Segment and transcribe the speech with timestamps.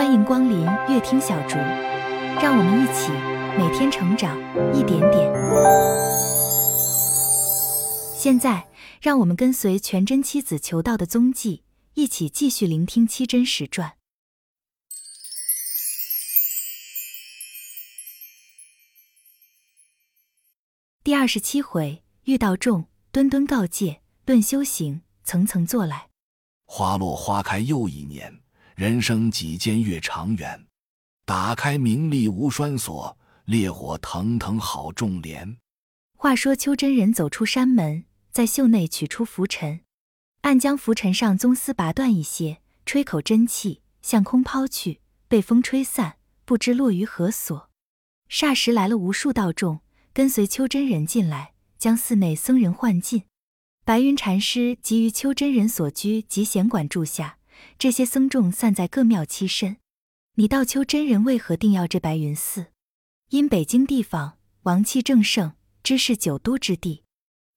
[0.00, 1.56] 欢迎光临乐听小竹，
[2.40, 3.12] 让我们一起
[3.58, 4.34] 每天成长
[4.74, 5.30] 一点点。
[8.16, 8.66] 现在，
[9.02, 13.98] 让我们跟随全真七子求道的踪迹，一起继续聆听七真实传
[21.04, 26.08] 第二十七回：遇到众，敦敦告诫，论修行，层层做来。
[26.64, 28.40] 花落花开又一年。
[28.80, 30.66] 人生几间月长圆，
[31.26, 35.58] 打开名利无栓锁，烈火腾腾好种莲。
[36.16, 39.82] 话说邱真人走出山门，在袖内取出拂尘，
[40.40, 47.68] 暗将拂尘上宗丝拔断一些，吹口真气，向空抛去，被风吹散，不知落于何所。
[48.30, 49.80] 霎时来了无数道众，
[50.14, 53.24] 跟随邱真人进来，将寺内僧人唤进。
[53.84, 57.36] 白云禅师即于邱真人所居集贤馆住下。
[57.78, 59.76] 这些僧众散在各庙栖身。
[60.36, 62.66] 你道丘真人为何定要这白云寺？
[63.30, 65.52] 因北京地方王气正盛，
[65.82, 67.04] 知是九都之地，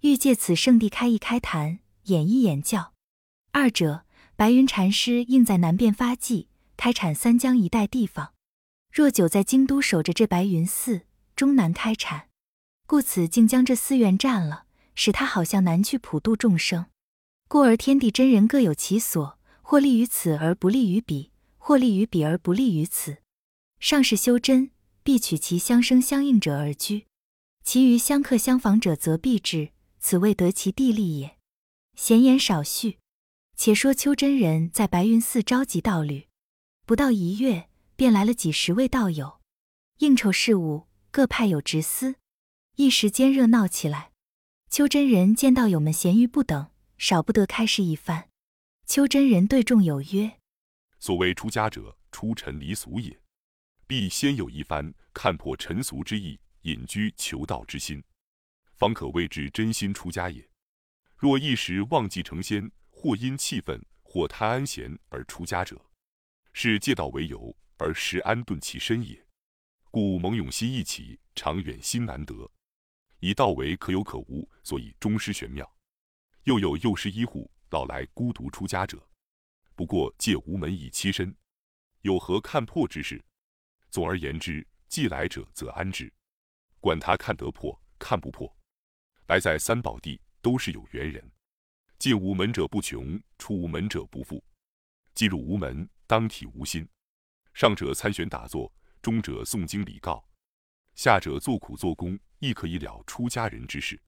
[0.00, 2.92] 欲借此圣地开一开坛，演一演教。
[3.52, 4.04] 二者，
[4.36, 8.32] 白云禅师应在南边发迹，开阐三江一带地方。
[8.92, 11.02] 若久在京都守着这白云寺，
[11.36, 12.22] 终难开阐，
[12.86, 14.64] 故此竟将这寺院占了，
[14.94, 16.86] 使他好像难去普度众生。
[17.48, 19.38] 故而天地真人各有其所。
[19.70, 23.18] 或利于此而不利于彼，或利于彼而不利于此。
[23.78, 24.72] 上士修真，
[25.04, 27.06] 必取其相生相应者而居；
[27.62, 29.70] 其余相克相仿者，则避之。
[30.00, 31.36] 此谓得其地利也。
[31.94, 32.98] 闲言少叙，
[33.54, 36.26] 且说邱真人在白云寺召集道侣，
[36.84, 39.38] 不到一月，便来了几十位道友。
[39.98, 42.16] 应酬事务，各派有职司，
[42.74, 44.10] 一时间热闹起来。
[44.68, 48.29] 邱真人见道友们闲余不等，少不得开示一番。
[48.90, 50.40] 邱真人对众有曰
[50.98, 53.20] ：“所谓出家者，出尘离俗也，
[53.86, 58.02] 必先有一番看破尘俗之意，隐居求道之心，
[58.74, 60.44] 方可谓之真心出家也。
[61.16, 65.80] 若一时忘记成仙，或因气愤，或贪安闲而出家者，
[66.52, 69.24] 是借道为由而实安顿其身也。
[69.92, 72.50] 故蒙永熙一起，长远心难得，
[73.20, 75.76] 以道为可有可无，所以终失玄妙。
[76.42, 79.08] 又有幼师医护。”老来孤独出家者，
[79.74, 81.34] 不过借无门以栖身，
[82.02, 83.24] 有何看破之事？
[83.90, 86.12] 总而言之，既来者则安之，
[86.80, 88.52] 管他看得破看不破。
[89.26, 91.30] 来在三宝地都是有缘人，
[91.98, 94.44] 进无门者不穷，出无门者不富。
[95.14, 96.88] 进入无门，当体无心。
[97.54, 100.24] 上者参选打坐，中者诵经礼告，
[100.96, 104.00] 下者做苦做工，亦可以了出家人之事。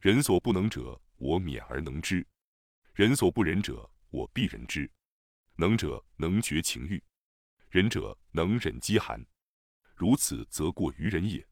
[0.00, 2.26] 人所不能者，我免而能之。
[3.00, 4.86] 人所不忍者，我必忍之；
[5.56, 7.02] 能者能绝情欲，
[7.70, 9.24] 忍者能忍饥寒。
[9.94, 11.42] 如此则过于人也。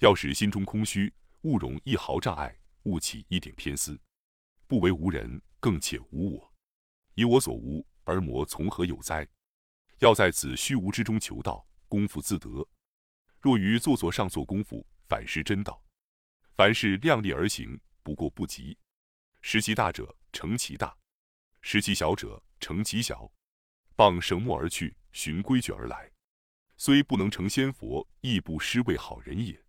[0.00, 3.98] 要使心中空虚，勿容一毫障碍，勿起一点偏私，
[4.66, 6.52] 不为无人，更且无我。
[7.14, 9.26] 以我所无而魔从何有哉？
[10.00, 12.68] 要在此虚无之中求道，功夫自得。
[13.40, 15.82] 若于做作上做功夫，反失真道。
[16.54, 18.76] 凡事量力而行，不过不及。
[19.46, 20.16] 时其大者。
[20.32, 20.96] 成其大，
[21.60, 23.30] 识其小者成其小，
[23.94, 26.10] 傍绳墨而去，循规矩而来，
[26.76, 29.64] 虽不能成仙佛，亦不失为好人也。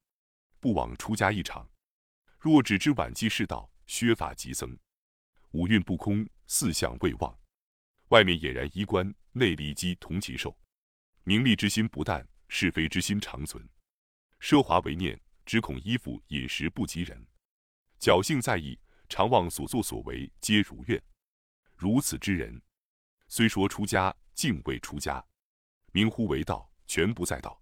[0.59, 1.69] 不枉出家一场。
[2.39, 4.75] 若只知晚继世道，削发即僧，
[5.51, 7.37] 五蕴不空，四相未忘，
[8.07, 10.57] 外面俨然衣冠，内离机同其寿。
[11.25, 13.63] 名利之心不淡，是非之心长存。
[14.39, 17.27] 奢华为念，只恐衣服饮食不及人。
[17.99, 18.79] 侥幸在意。
[19.07, 21.01] 常望所作所为皆如愿，
[21.75, 22.61] 如此之人，
[23.27, 25.25] 虽说出家，竟未出家，
[25.91, 27.61] 名乎为道，全不在道。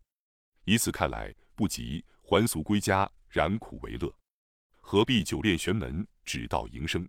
[0.66, 4.14] 以此看来，不及还俗归家，染苦为乐，
[4.80, 7.08] 何必久恋玄门，只道营生，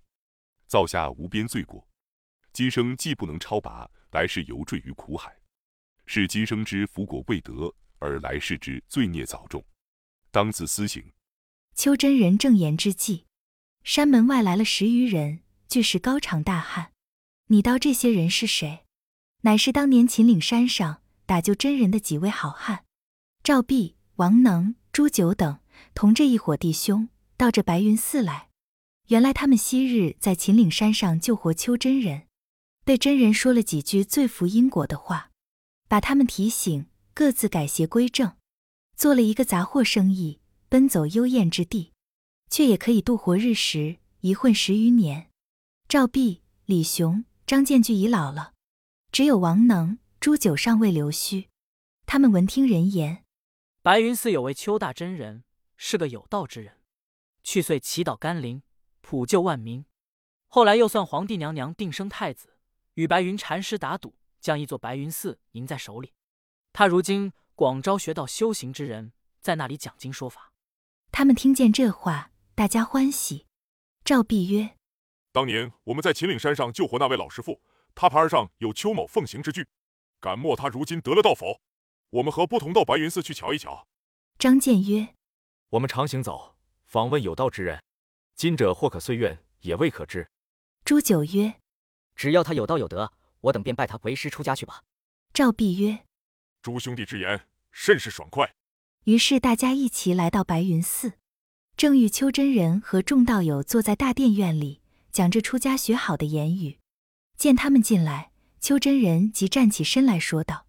[0.67, 1.87] 造下无边罪过？
[2.53, 5.37] 今生既不能超拔，来世犹坠于苦海，
[6.07, 9.65] 是今生之福果未得，而来世之罪孽早重，
[10.31, 11.03] 当自思省。
[11.75, 13.27] 秋真人正言之际。
[13.85, 16.93] 山门外来了十余人，俱是高长大汉。
[17.49, 18.87] 你道这些人是谁？
[19.43, 22.87] 乃是当年秦岭山上打救真人的几位好汉，
[23.43, 25.59] 赵弼、王能、朱九等，
[25.95, 28.49] 同这一伙弟兄到这白云寺来。
[29.09, 32.23] 原来他们昔日在秦岭山上救活邱真人，
[32.87, 35.31] 被真人说了几句罪福因果的话，
[35.89, 38.33] 把他们提醒，各自改邪归正，
[38.97, 40.41] 做了一个杂货生意，
[40.71, 41.93] 奔走幽燕之地。
[42.55, 45.29] 却也可以度活日时，一混十余年。
[45.89, 48.55] 赵弼、李雄、张建巨已老了，
[49.11, 51.49] 只有王能、朱九尚未留须，
[52.07, 53.25] 他们闻听人言，
[53.83, 55.43] 白云寺有位丘大真人，
[55.77, 56.79] 是个有道之人，
[57.43, 58.63] 去岁祈祷甘霖，
[59.01, 59.85] 普救万民。
[60.47, 62.57] 后来又算皇帝娘娘定生太子，
[62.93, 66.13] 与白云禅师打赌，将一座白云寺赢在手里。
[66.73, 70.53] 他如今广招学道修行之人，在那里讲经说法。
[71.11, 73.47] 他们听见这话，大家欢喜。
[74.05, 74.77] 赵弼曰
[75.33, 77.61] ：“当年我们在秦岭山上救活那位老师傅，
[77.97, 79.67] 他牌上有邱某奉行之句，
[80.21, 81.61] 敢莫他如今得了道否？
[82.11, 83.89] 我们何不同到白云寺去瞧一瞧？”
[84.39, 85.15] 张健曰
[85.71, 86.55] ：“我们常行走，
[86.85, 87.83] 访问有道之人，
[88.37, 90.29] 今者或可遂愿，也未可知。”
[90.87, 91.55] 朱九曰
[92.15, 94.85] ：“只要他有道有德，我等便拜他为师出家去吧。”
[95.35, 96.05] 赵弼曰
[96.63, 98.55] ：“诸兄弟之言甚是爽快。”
[99.07, 101.15] 于是大家一齐来到白云寺，
[101.77, 104.81] 正遇邱真人和众道友坐在大殿院里
[105.11, 106.79] 讲着出家学好的言语。
[107.37, 108.31] 见他们进来，
[108.61, 110.67] 邱真人即站起身来说道：“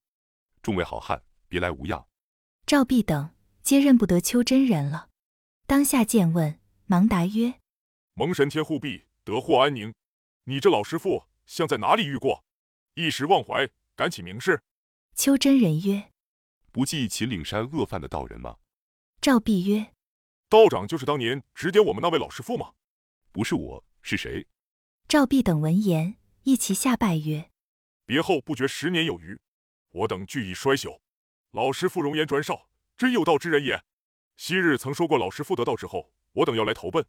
[0.64, 2.08] 众位好汉，别来无恙。”
[2.66, 3.30] 赵必等
[3.62, 5.10] 皆认不得邱真人了，
[5.68, 7.60] 当下见问，忙答曰
[8.16, 9.94] ：“蒙神天护庇，得获安宁。”
[10.46, 12.44] 你这老师傅像在哪里遇过？
[12.96, 14.64] 一时忘怀，敢起名示？
[15.16, 16.12] 邱真人曰
[16.74, 18.58] ：“不记秦岭山恶犯的道人吗？”
[19.22, 19.94] 赵必曰
[20.56, 22.72] ：“道长就是当年指点我们那位老师傅吗？”
[23.34, 24.48] 不是我，是谁？
[25.08, 27.52] 赵弼等闻言，一齐下拜曰
[28.06, 29.40] ：“别后不觉十年有余，
[29.92, 31.00] 我等俱已衰朽。
[31.52, 33.84] 老师傅容颜转少，真有道之人也。
[34.38, 37.06] 昔日曾说过，老师傅得道之后，我等要来投奔，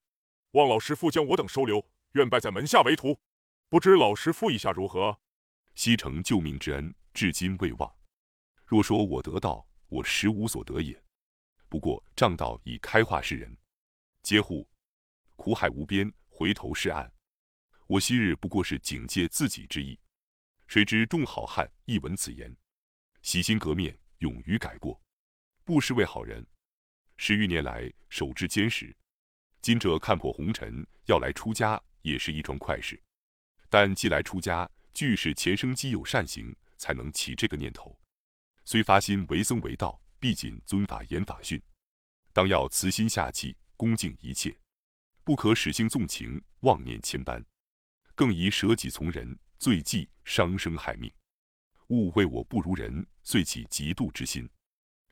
[0.52, 3.20] 望老师傅将我等收留。”愿拜在门下为徒，
[3.68, 5.18] 不知老师傅意下如何？
[5.74, 7.94] 西城救命之恩，至今未忘。
[8.64, 11.00] 若说我得道，我实无所得也。
[11.68, 13.56] 不过仗道已开化世人，
[14.22, 14.68] 嗟乎！
[15.36, 17.12] 苦海无边，回头是岸。
[17.86, 19.98] 我昔日不过是警戒自己之意，
[20.66, 22.56] 谁知众好汉一闻此言，
[23.22, 25.00] 洗心革面，勇于改过，
[25.64, 26.46] 不失为好人。
[27.16, 28.96] 十余年来，守至坚实。
[29.60, 31.82] 今者看破红尘，要来出家。
[32.02, 33.02] 也是一桩快事，
[33.68, 37.98] 但既来出家，俱是前生积有善行，才能起这个念头。
[38.64, 41.62] 虽发心为僧为道，必谨遵法严法训，
[42.32, 44.58] 当要慈心下气，恭敬一切，
[45.22, 47.40] 不可使性纵情，妄念千般，
[48.16, 51.08] 更宜舍己从人，罪忌伤生害命。
[51.90, 54.44] 勿为我不如人，遂起嫉妒之心；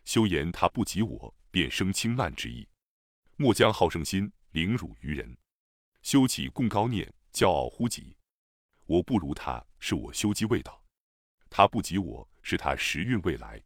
[0.04, 2.66] 修言他不及我，便生轻慢之意。
[3.36, 5.38] 莫将好胜心凌辱于人。
[6.02, 8.16] 修起共高念，骄傲乎己。
[8.86, 10.72] 我不如他，是我修机未到；
[11.48, 13.62] 他不及我，是他时运未来。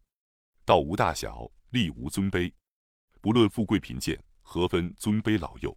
[0.69, 2.53] 道无大小，力无尊卑，
[3.23, 5.75] 不论富贵贫贱，何分尊卑老幼？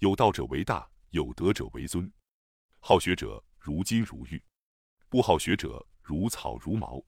[0.00, 2.12] 有道者为大，有德者为尊。
[2.80, 4.42] 好学者如金如玉，
[5.08, 7.00] 不好学者如草如毛。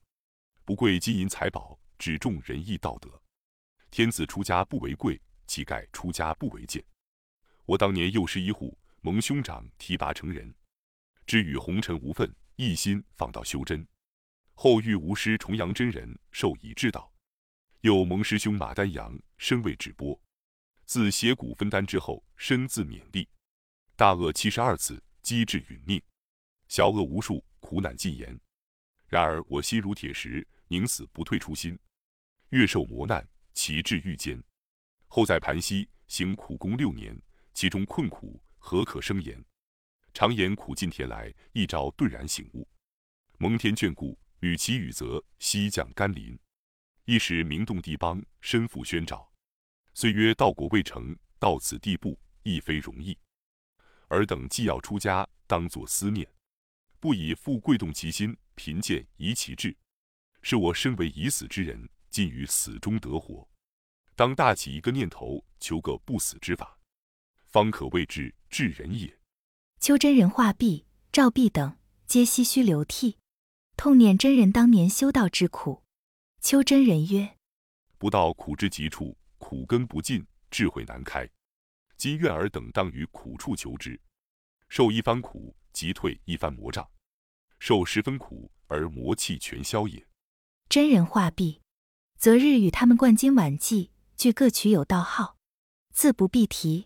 [0.63, 3.21] 不贵金银财宝，只重仁义道德。
[3.89, 6.81] 天子出家不为贵，乞丐出家不为贱。
[7.65, 10.55] 我当年幼师一户，蒙兄长提拔成人，
[11.27, 13.85] 知与红尘无分，一心放道修真。
[14.63, 17.11] 后遇无师重阳真人，授以至道，
[17.79, 20.21] 又蒙师兄马丹阳身为止波，
[20.85, 23.27] 自邪骨分丹之后，身自勉励。
[23.95, 25.99] 大恶七十二次，机智殒命；
[26.67, 28.39] 小恶无数，苦难尽言。
[29.07, 31.75] 然而我心如铁石，宁死不退初心。
[32.49, 34.39] 越受磨难，其志愈坚。
[35.07, 37.19] 后在盘溪行苦功六年。
[37.55, 39.43] 其中困苦何可生言？
[40.13, 42.69] 常言苦尽甜来，一朝顿然醒悟。
[43.39, 46.37] 蒙天眷顾，与其雨泽，西降甘霖，
[47.05, 49.31] 一时名动地邦，身负宣召。
[49.93, 53.15] 虽曰道果未成，到此地步亦非容易。
[54.07, 56.27] 尔等既要出家，当作思念，
[56.99, 59.77] 不以富贵动其心，贫贱移其志。
[60.41, 63.47] 是我身为已死之人，尽于死中得活，
[64.15, 66.79] 当大起一个念头，求个不死之法。
[67.45, 69.19] 方可谓之至人也。
[69.79, 73.17] 秋真人画壁，赵壁等皆唏嘘流涕，
[73.81, 75.81] 痛念真人当年修道之苦。
[76.39, 77.35] 丘真人曰
[77.97, 81.27] ：“不到苦之极处，苦根不尽，智慧难开。
[81.97, 83.99] 今愿尔等当于苦处求之，
[84.69, 86.85] 受一番苦，即退一番魔障；
[87.57, 90.05] 受十分苦，而魔气全消也。”
[90.69, 91.61] 真人话毕，
[92.19, 95.37] 择日与他们灌今晚祭，俱各取有道号，
[95.91, 96.85] 自不必提。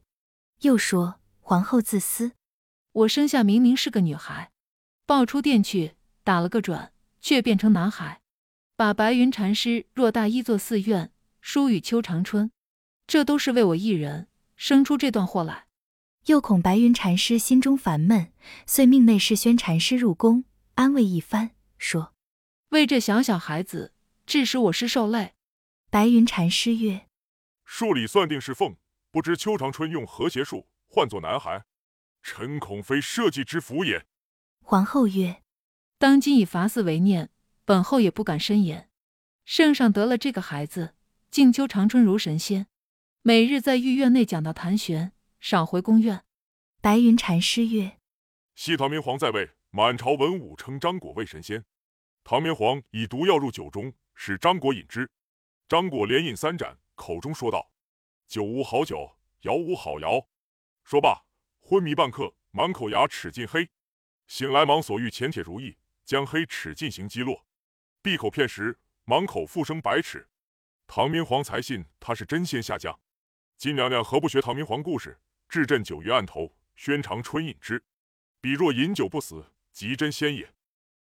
[0.62, 2.38] 又说皇后自私，
[2.94, 4.54] 我生下明明是个女孩，
[5.06, 5.95] 抱出殿去
[6.25, 6.91] 打了个转，
[7.22, 8.22] 却变成男孩。
[8.75, 12.51] 把白云禅师偌大一座寺院疏与秋长春，
[13.08, 14.27] 这都是为我一人
[14.58, 15.67] 生出这段祸来。
[16.25, 18.34] 又恐白云禅师心中烦闷，
[18.65, 22.13] 遂命内侍宣禅师入宫安慰一番，说：
[22.70, 23.94] 为这小小孩子，
[24.25, 25.36] 致使我师受累。
[25.91, 27.08] 白云禅师曰
[27.63, 28.75] ：“数里算定是凤，
[29.12, 31.63] 不知秋长春用何邪术唤作男孩？
[32.24, 34.08] 臣恐非社稷之福也。”
[34.65, 35.44] 皇后曰
[35.98, 37.30] ：“当今以伐寺为念，
[37.64, 38.90] 本后也不敢深言。
[39.46, 40.94] 圣上得了这个孩子，
[41.32, 42.68] 静秋长春如神仙，
[43.22, 46.25] 每日在御院内讲道谈玄，少回宫院。”
[46.82, 48.00] 白云禅师曰
[48.56, 51.64] ：“西唐明皇在位，满朝文武称张果为神仙。
[52.24, 55.10] 唐明皇以毒药入酒中，使张果饮之。
[55.70, 57.72] 张果连饮三盏，口中说道
[58.28, 60.25] ：‘酒无好酒，肴无好肴。’
[60.84, 61.25] 说罢，
[61.62, 63.70] 昏迷半刻，满口牙齿尽黑。
[64.28, 67.46] 醒来，忙所欲前铁如意，将黑齿进行击落。
[68.02, 70.28] 闭口片时，满口复生白齿。
[70.88, 73.00] 唐明皇才信他是真仙下降。
[73.58, 75.20] 金娘娘何不学唐明皇故事，
[75.50, 77.86] 置朕酒于案头？”宣长春饮之，
[78.42, 80.54] 彼若饮酒不死，即真仙也。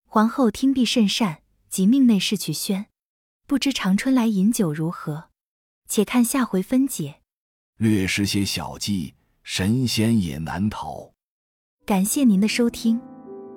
[0.04, 2.90] 皇后听毕甚善，即命内侍去宣。
[3.46, 5.30] 不知长春来饮酒如何？
[5.88, 7.22] 且看下回分解。
[7.78, 11.14] 略施些小计，神仙也难逃。
[11.86, 13.11] 感谢您的收听。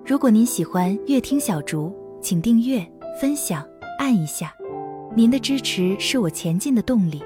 [0.08, 2.86] 如果您喜欢乐听小竹，请订阅、
[3.20, 4.54] 分享、按一下。
[5.16, 7.24] 您的支持是我前进的动力。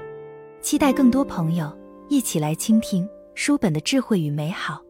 [0.62, 1.70] 期待更多朋友
[2.08, 3.06] 一起来倾听。
[3.34, 4.80] 书本的智慧与美好。